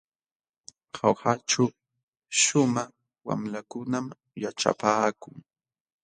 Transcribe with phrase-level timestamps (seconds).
[0.95, 1.65] Jaujaćhu
[2.39, 2.91] shumaq
[3.27, 4.05] wamlakunam
[4.41, 5.35] yaćhapaakun.